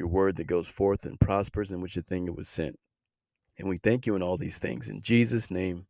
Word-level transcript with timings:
your 0.00 0.08
word 0.08 0.36
that 0.36 0.46
goes 0.46 0.70
forth 0.70 1.04
and 1.04 1.20
prospers, 1.20 1.70
in 1.70 1.80
which 1.80 1.96
a 1.96 2.02
thing 2.02 2.26
it 2.26 2.34
was 2.34 2.48
sent. 2.48 2.80
And 3.58 3.68
we 3.68 3.76
thank 3.76 4.06
you 4.06 4.16
in 4.16 4.22
all 4.22 4.38
these 4.38 4.58
things. 4.58 4.88
In 4.88 5.02
Jesus' 5.02 5.50
name, 5.50 5.86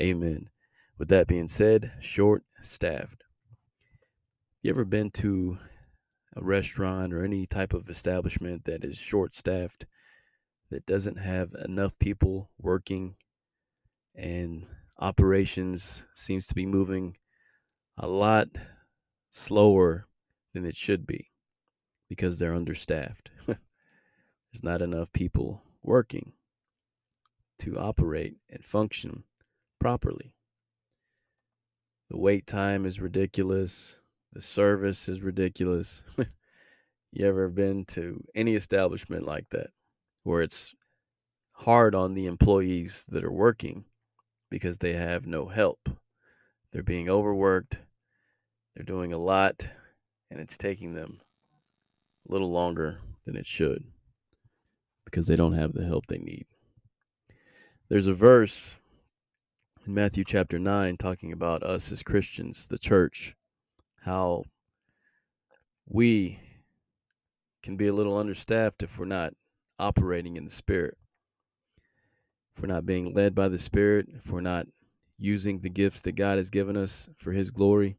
amen. 0.00 0.50
With 0.98 1.08
that 1.08 1.26
being 1.26 1.48
said, 1.48 1.92
short 1.98 2.44
staffed. 2.60 3.24
You 4.60 4.70
ever 4.70 4.84
been 4.84 5.10
to 5.12 5.56
a 6.36 6.44
restaurant 6.44 7.14
or 7.14 7.24
any 7.24 7.46
type 7.46 7.72
of 7.72 7.88
establishment 7.88 8.64
that 8.66 8.84
is 8.84 8.98
short 8.98 9.34
staffed, 9.34 9.86
that 10.70 10.84
doesn't 10.84 11.18
have 11.18 11.54
enough 11.64 11.98
people 11.98 12.50
working, 12.58 13.16
and 14.14 14.66
operations 14.98 16.04
seems 16.14 16.46
to 16.48 16.54
be 16.54 16.66
moving 16.66 17.16
a 17.96 18.06
lot 18.06 18.48
slower 19.30 20.06
than 20.52 20.66
it 20.66 20.76
should 20.76 21.06
be 21.06 21.30
because 22.08 22.38
they're 22.38 22.54
understaffed. 22.54 23.30
There's 23.46 24.62
not 24.62 24.82
enough 24.82 25.12
people 25.12 25.62
working 25.82 26.32
to 27.58 27.76
operate 27.76 28.36
and 28.48 28.64
function 28.64 29.24
properly. 29.78 30.32
The 32.10 32.18
wait 32.18 32.46
time 32.46 32.86
is 32.86 33.00
ridiculous. 33.00 34.00
The 34.32 34.40
service 34.40 35.08
is 35.08 35.20
ridiculous. 35.20 36.04
you 37.12 37.26
ever 37.26 37.48
been 37.48 37.84
to 37.86 38.24
any 38.34 38.54
establishment 38.54 39.26
like 39.26 39.50
that 39.50 39.70
where 40.22 40.40
it's 40.40 40.74
hard 41.52 41.94
on 41.94 42.14
the 42.14 42.26
employees 42.26 43.06
that 43.10 43.24
are 43.24 43.32
working 43.32 43.84
because 44.50 44.78
they 44.78 44.94
have 44.94 45.26
no 45.26 45.46
help? 45.46 45.90
They're 46.72 46.82
being 46.82 47.10
overworked. 47.10 47.80
They're 48.74 48.84
doing 48.84 49.12
a 49.12 49.18
lot 49.18 49.68
and 50.30 50.40
it's 50.40 50.56
taking 50.56 50.94
them 50.94 51.20
little 52.28 52.50
longer 52.50 53.00
than 53.24 53.36
it 53.36 53.46
should 53.46 53.84
because 55.04 55.26
they 55.26 55.36
don't 55.36 55.54
have 55.54 55.72
the 55.72 55.84
help 55.84 56.06
they 56.06 56.18
need. 56.18 56.46
There's 57.88 58.06
a 58.06 58.12
verse 58.12 58.78
in 59.86 59.94
Matthew 59.94 60.24
chapter 60.24 60.58
9 60.58 60.96
talking 60.98 61.32
about 61.32 61.62
us 61.62 61.90
as 61.90 62.02
Christians, 62.02 62.68
the 62.68 62.78
church, 62.78 63.34
how 64.02 64.44
we 65.88 66.40
can 67.62 67.76
be 67.76 67.86
a 67.86 67.92
little 67.92 68.18
understaffed 68.18 68.82
if 68.82 68.98
we're 68.98 69.06
not 69.06 69.32
operating 69.78 70.36
in 70.36 70.44
the 70.44 70.50
Spirit. 70.50 70.98
If 72.54 72.62
we're 72.62 72.68
not 72.68 72.84
being 72.86 73.14
led 73.14 73.34
by 73.34 73.48
the 73.48 73.58
Spirit, 73.58 74.08
if 74.14 74.30
we're 74.30 74.40
not 74.40 74.66
using 75.16 75.60
the 75.60 75.70
gifts 75.70 76.02
that 76.02 76.12
God 76.12 76.36
has 76.36 76.50
given 76.50 76.76
us 76.76 77.08
for 77.16 77.32
His 77.32 77.50
glory, 77.50 77.96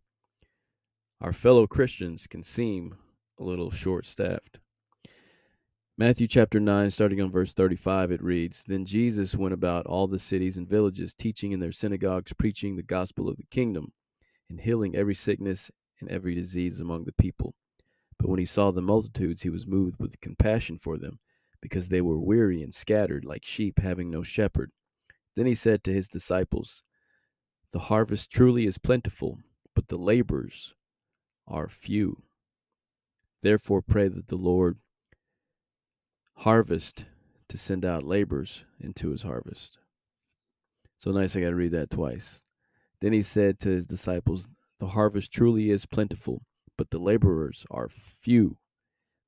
our 1.22 1.33
fellow 1.33 1.66
Christians 1.66 2.28
can 2.28 2.44
seem 2.44 2.95
a 3.39 3.44
little 3.44 3.72
short 3.72 4.05
staffed. 4.05 4.59
Matthew 5.97 6.27
chapter 6.27 6.59
9, 6.59 6.91
starting 6.91 7.22
on 7.22 7.31
verse 7.31 7.53
35, 7.53 8.11
it 8.11 8.23
reads 8.23 8.63
Then 8.63 8.85
Jesus 8.85 9.35
went 9.35 9.53
about 9.53 9.85
all 9.85 10.07
the 10.07 10.19
cities 10.19 10.55
and 10.55 10.67
villages, 10.67 11.13
teaching 11.13 11.51
in 11.51 11.59
their 11.59 11.72
synagogues, 11.72 12.33
preaching 12.33 12.75
the 12.75 12.83
gospel 12.83 13.27
of 13.27 13.38
the 13.38 13.45
kingdom, 13.51 13.91
and 14.50 14.61
healing 14.61 14.95
every 14.95 15.16
sickness 15.16 15.72
and 16.00 16.09
every 16.09 16.33
disease 16.35 16.79
among 16.79 17.03
the 17.03 17.13
people. 17.13 17.53
But 18.17 18.29
when 18.29 18.39
he 18.39 18.45
saw 18.45 18.72
the 18.72 18.81
multitudes, 18.81 19.41
he 19.41 19.50
was 19.50 19.67
moved 19.67 20.00
with 20.00 20.21
compassion 20.21 20.77
for 20.77 20.97
them, 20.97 21.19
because 21.61 21.89
they 21.89 22.01
were 22.01 22.19
weary 22.19 22.61
and 22.61 22.73
scattered 22.73 23.25
like 23.25 23.44
sheep 23.44 23.79
having 23.79 24.09
no 24.09 24.23
shepherd. 24.23 24.71
Then 25.35 25.45
he 25.45 25.56
said 25.56 25.83
to 25.83 25.94
his 25.94 26.07
disciples, 26.09 26.83
The 27.71 27.79
harvest 27.79 28.31
truly 28.31 28.66
is 28.66 28.77
plentiful, 28.77 29.39
but 29.75 29.89
the 29.89 29.97
laborers 29.97 30.75
are 31.47 31.67
few. 31.67 32.23
Therefore, 33.41 33.81
pray 33.81 34.07
that 34.07 34.27
the 34.27 34.35
Lord 34.35 34.77
harvest 36.38 37.05
to 37.47 37.57
send 37.57 37.85
out 37.85 38.03
laborers 38.03 38.66
into 38.79 39.09
his 39.09 39.23
harvest. 39.23 39.77
So 40.97 41.11
nice, 41.11 41.35
I 41.35 41.41
got 41.41 41.50
to 41.50 41.55
read 41.55 41.72
that 41.72 41.89
twice. 41.89 42.44
Then 43.00 43.13
he 43.13 43.22
said 43.22 43.59
to 43.59 43.69
his 43.69 43.85
disciples, 43.85 44.50
The 44.79 44.88
harvest 44.88 45.31
truly 45.31 45.69
is 45.69 45.85
plentiful, 45.85 46.44
but 46.77 46.91
the 46.91 47.00
laborers 47.00 47.66
are 47.72 47.88
few. 47.88 48.57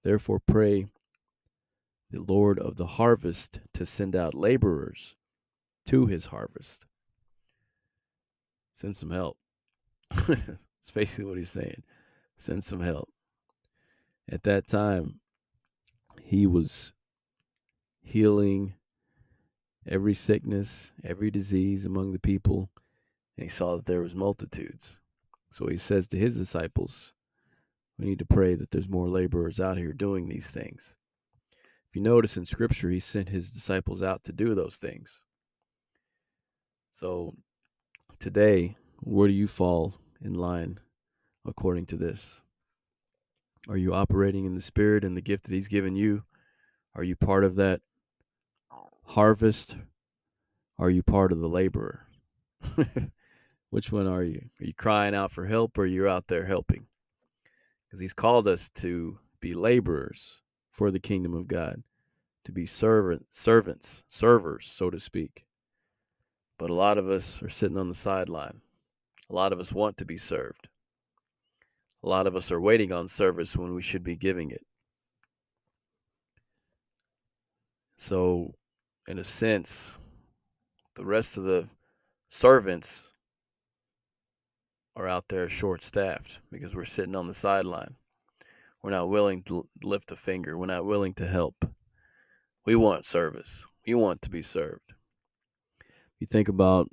Therefore, 0.04 0.40
pray 0.40 0.88
the 2.10 2.22
Lord 2.22 2.60
of 2.60 2.76
the 2.76 2.88
harvest 2.88 3.62
to 3.74 3.86
send 3.86 4.16
out 4.16 4.36
laborers 4.36 5.16
to 5.86 6.08
his 6.08 6.28
harvest. 6.28 6.86
Send 8.74 8.96
some 8.96 9.12
help. 9.12 9.38
That's 10.28 10.92
basically 10.94 11.26
what 11.26 11.38
he's 11.38 11.50
saying. 11.50 11.84
Send 12.36 12.64
some 12.64 12.82
help. 12.82 13.10
At 14.32 14.44
that 14.44 14.66
time, 14.66 15.20
he 16.22 16.48
was 16.48 16.94
healing 18.02 18.76
every 19.86 20.14
sickness, 20.14 20.94
every 21.04 21.30
disease 21.30 21.86
among 21.86 22.14
the 22.14 22.20
people, 22.20 22.70
and 23.38 23.44
he 23.44 23.50
saw 23.50 23.76
that 23.76 23.86
there 23.86 24.02
was 24.02 24.16
multitudes. 24.16 25.00
So 25.50 25.68
he 25.68 25.76
says 25.76 26.08
to 26.08 26.18
his 26.18 26.38
disciples, 26.38 27.12
we 28.00 28.06
need 28.06 28.20
to 28.20 28.26
pray 28.26 28.56
that 28.56 28.72
there's 28.72 28.90
more 28.90 29.10
laborers 29.10 29.60
out 29.60 29.78
here 29.78 29.92
doing 29.92 30.30
these 30.30 30.50
things. 30.50 30.96
If 31.90 31.98
you 31.98 32.02
notice 32.02 32.38
in 32.38 32.46
scripture, 32.46 32.90
he 32.90 33.02
sent 33.02 33.28
his 33.28 33.50
disciples 33.50 34.02
out 34.02 34.24
to 34.24 34.32
do 34.32 34.56
those 34.56 34.78
things. 34.78 35.26
So 36.90 37.36
today, 38.18 38.78
where 39.02 39.28
do 39.28 39.34
you 39.34 39.48
fall 39.48 39.96
in 40.22 40.34
line 40.34 40.80
according 41.46 41.88
to 41.88 41.98
this? 41.98 42.42
Are 43.70 43.78
you 43.78 43.94
operating 43.94 44.46
in 44.46 44.56
the 44.56 44.62
Spirit 44.62 45.04
and 45.04 45.16
the 45.16 45.22
gift 45.22 45.44
that 45.44 45.54
He's 45.54 45.68
given 45.68 45.96
you? 45.96 46.24
Are 46.96 47.04
you 47.04 47.16
part 47.16 47.44
of 47.44 47.56
that 47.56 47.82
harvest? 49.06 49.78
Are 50.80 50.90
you 50.90 51.04
part 51.04 51.32
of 51.32 51.40
the 51.40 51.50
laborer? 51.50 52.08
Which 53.70 53.92
one 53.92 54.08
are 54.08 54.24
you? 54.24 54.50
Are 54.60 54.66
you 54.66 54.74
crying 54.74 55.14
out 55.14 55.32
for 55.32 55.46
help 55.46 55.78
or 55.78 55.86
you're 55.86 56.10
out 56.10 56.28
there 56.28 56.46
helping? 56.46 56.88
Because 57.86 58.00
He's 58.00 58.14
called 58.14 58.48
us 58.48 58.68
to 58.70 59.20
be 59.40 59.54
laborers 59.54 60.42
for 60.72 60.90
the 60.90 61.00
kingdom 61.00 61.34
of 61.34 61.48
God, 61.48 61.84
to 62.46 62.52
be 62.52 62.66
servant, 62.66 63.28
servants, 63.30 64.04
servers, 64.08 64.66
so 64.66 64.90
to 64.90 65.00
speak. 65.00 65.46
But 66.58 66.70
a 66.70 66.76
lot 66.76 66.98
of 66.98 67.10
us 67.10 67.44
are 67.44 67.50
sitting 67.50 67.78
on 67.78 67.88
the 67.88 67.94
sideline. 67.94 68.62
A 69.30 69.36
lot 69.36 69.54
of 69.54 69.60
us 69.60 69.74
want 69.74 69.98
to 69.98 70.06
be 70.06 70.18
served. 70.18 70.68
A 72.04 72.10
lot 72.10 72.28
of 72.28 72.36
us 72.36 72.52
are 72.52 72.60
waiting 72.60 72.92
on 72.92 73.08
service 73.08 73.56
when 73.56 73.76
we 73.76 73.82
should 73.82 74.04
be 74.04 74.16
giving 74.16 74.50
it. 74.50 74.66
So, 77.96 78.56
in 79.08 79.20
a 79.20 79.24
sense, 79.24 80.00
the 80.96 81.06
rest 81.06 81.38
of 81.38 81.44
the 81.44 81.68
servants 82.28 83.14
are 84.96 85.08
out 85.08 85.28
there 85.30 85.48
short 85.48 85.84
staffed 85.84 86.42
because 86.52 86.76
we're 86.76 86.86
sitting 86.86 87.16
on 87.16 87.28
the 87.28 87.34
sideline. 87.34 87.96
We're 88.82 88.92
not 88.92 89.10
willing 89.10 89.44
to 89.44 89.68
lift 89.84 90.12
a 90.12 90.16
finger. 90.16 90.58
We're 90.58 90.66
not 90.66 90.86
willing 90.86 91.14
to 91.16 91.28
help. 91.28 91.66
We 92.66 92.76
want 92.76 93.06
service. 93.06 93.68
We 93.86 93.94
want 93.94 94.24
to 94.24 94.30
be 94.32 94.42
served. 94.42 94.94
You 96.20 96.26
think 96.26 96.50
about 96.50 96.90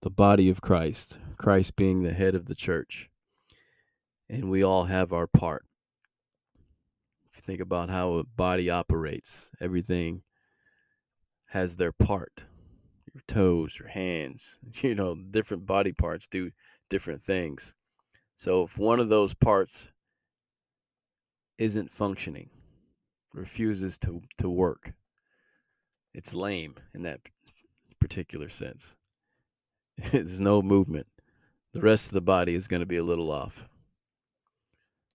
the 0.00 0.10
body 0.10 0.48
of 0.48 0.62
Christ, 0.62 1.18
Christ 1.36 1.76
being 1.76 2.02
the 2.02 2.12
head 2.12 2.34
of 2.34 2.46
the 2.46 2.54
church 2.54 3.10
and 4.28 4.50
we 4.50 4.62
all 4.62 4.84
have 4.84 5.12
our 5.12 5.26
part. 5.26 5.64
If 7.30 7.36
you 7.36 7.42
think 7.42 7.60
about 7.60 7.90
how 7.90 8.14
a 8.14 8.24
body 8.24 8.70
operates, 8.70 9.50
everything 9.60 10.22
has 11.48 11.76
their 11.76 11.92
part. 11.92 12.46
Your 13.12 13.22
toes, 13.28 13.78
your 13.78 13.88
hands, 13.88 14.58
you 14.82 14.94
know, 14.94 15.14
different 15.14 15.66
body 15.66 15.92
parts 15.92 16.26
do 16.26 16.50
different 16.90 17.22
things. 17.22 17.74
So 18.36 18.62
if 18.62 18.78
one 18.78 18.98
of 18.98 19.08
those 19.08 19.34
parts 19.34 19.90
isn't 21.58 21.90
functioning, 21.90 22.50
refuses 23.32 23.96
to, 23.98 24.22
to 24.38 24.50
work, 24.50 24.94
it's 26.12 26.34
lame 26.34 26.74
in 26.92 27.02
that 27.02 27.20
particular 28.00 28.48
sense. 28.48 28.96
There's 30.12 30.40
no 30.40 30.62
movement. 30.62 31.06
The 31.72 31.80
rest 31.80 32.08
of 32.08 32.14
the 32.14 32.20
body 32.20 32.54
is 32.54 32.68
going 32.68 32.80
to 32.80 32.86
be 32.86 32.96
a 32.96 33.04
little 33.04 33.30
off. 33.30 33.66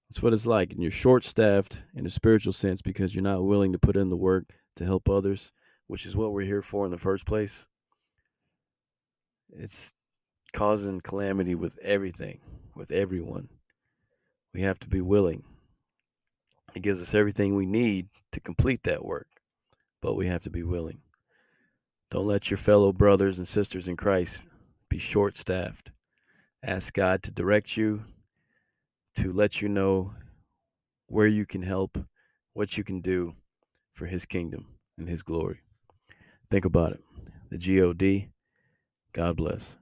That's 0.09 0.23
what 0.23 0.33
it's 0.33 0.47
like. 0.47 0.71
And 0.71 0.81
you're 0.81 0.91
short 0.91 1.23
staffed 1.23 1.83
in 1.93 2.05
a 2.05 2.09
spiritual 2.09 2.53
sense 2.53 2.81
because 2.81 3.13
you're 3.13 3.23
not 3.23 3.43
willing 3.43 3.73
to 3.73 3.79
put 3.79 3.95
in 3.95 4.09
the 4.09 4.17
work 4.17 4.45
to 4.77 4.85
help 4.85 5.07
others, 5.07 5.51
which 5.87 6.05
is 6.05 6.17
what 6.17 6.31
we're 6.31 6.45
here 6.45 6.61
for 6.61 6.85
in 6.85 6.91
the 6.91 6.97
first 6.97 7.25
place. 7.25 7.67
It's 9.51 9.93
causing 10.53 11.01
calamity 11.01 11.55
with 11.55 11.77
everything, 11.81 12.39
with 12.75 12.91
everyone. 12.91 13.49
We 14.53 14.61
have 14.61 14.79
to 14.79 14.89
be 14.89 15.01
willing. 15.01 15.43
It 16.75 16.81
gives 16.81 17.01
us 17.01 17.13
everything 17.13 17.55
we 17.55 17.65
need 17.65 18.09
to 18.31 18.39
complete 18.39 18.83
that 18.83 19.05
work, 19.05 19.27
but 20.01 20.15
we 20.15 20.27
have 20.27 20.43
to 20.43 20.49
be 20.49 20.63
willing. 20.63 21.01
Don't 22.09 22.27
let 22.27 22.49
your 22.49 22.57
fellow 22.57 22.91
brothers 22.91 23.37
and 23.37 23.47
sisters 23.47 23.87
in 23.87 23.95
Christ 23.95 24.41
be 24.89 24.97
short 24.97 25.37
staffed. 25.37 25.91
Ask 26.63 26.93
God 26.93 27.21
to 27.23 27.31
direct 27.31 27.77
you, 27.77 28.05
to 29.19 29.33
let 29.33 29.61
you 29.61 29.67
know 29.67 30.13
where 31.07 31.27
you 31.27 31.45
can 31.45 31.61
help, 31.61 31.97
what 32.53 32.77
you 32.77 32.85
can 32.85 33.01
do 33.01 33.35
for 33.91 34.05
His 34.05 34.25
kingdom 34.25 34.67
and 34.97 35.09
His 35.09 35.23
glory. 35.23 35.59
Think 36.49 36.63
about 36.63 36.93
it. 36.93 37.01
The 37.49 37.57
GOD. 37.57 38.29
God 39.11 39.35
bless. 39.35 39.75